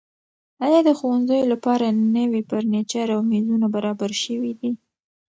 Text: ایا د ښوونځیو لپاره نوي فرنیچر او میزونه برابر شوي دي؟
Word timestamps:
ایا 0.65 0.79
د 0.87 0.89
ښوونځیو 0.99 1.49
لپاره 1.53 1.85
نوي 2.17 2.41
فرنیچر 2.49 3.07
او 3.15 3.21
میزونه 3.31 3.67
برابر 3.75 4.11
شوي 4.23 4.51
دي؟ 4.59 4.71